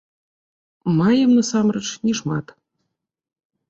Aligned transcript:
Маем, 0.97 1.29
насамрэч, 1.37 1.87
не 2.09 2.13
шмат. 2.23 2.45